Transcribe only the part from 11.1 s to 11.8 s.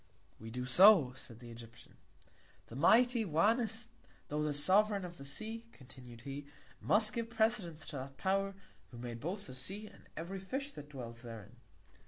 therein.